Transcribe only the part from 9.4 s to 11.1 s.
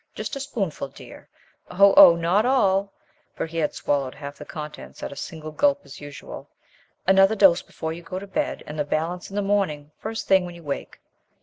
morning, first thing when you wake."